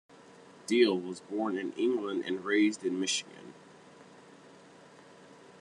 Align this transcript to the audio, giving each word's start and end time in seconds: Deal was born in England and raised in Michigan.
Deal 0.65 0.97
was 0.99 1.19
born 1.19 1.59
in 1.59 1.73
England 1.73 2.23
and 2.25 2.43
raised 2.43 2.83
in 2.83 2.99
Michigan. 2.99 3.53